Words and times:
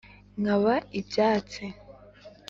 nkaba 0.41 0.75
ibyatsi 0.99 1.63